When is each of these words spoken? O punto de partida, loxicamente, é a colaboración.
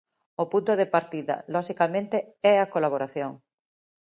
O 0.41 0.43
punto 0.51 0.71
de 0.79 0.87
partida, 0.95 1.35
loxicamente, 1.53 2.17
é 2.51 2.55
a 2.59 2.69
colaboración. 2.73 3.31